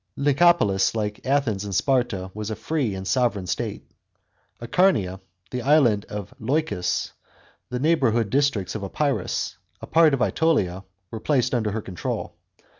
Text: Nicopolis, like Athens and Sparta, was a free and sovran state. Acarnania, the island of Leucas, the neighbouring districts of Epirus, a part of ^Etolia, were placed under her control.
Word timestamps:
Nicopolis, 0.17 0.95
like 0.95 1.23
Athens 1.27 1.63
and 1.63 1.75
Sparta, 1.75 2.31
was 2.33 2.49
a 2.49 2.55
free 2.55 2.95
and 2.95 3.05
sovran 3.05 3.47
state. 3.47 3.83
Acarnania, 4.59 5.19
the 5.51 5.61
island 5.61 6.05
of 6.05 6.33
Leucas, 6.39 7.11
the 7.69 7.77
neighbouring 7.77 8.27
districts 8.29 8.73
of 8.73 8.83
Epirus, 8.83 9.59
a 9.79 9.85
part 9.85 10.15
of 10.15 10.19
^Etolia, 10.19 10.83
were 11.11 11.19
placed 11.19 11.53
under 11.53 11.69
her 11.69 11.83
control. 11.83 12.33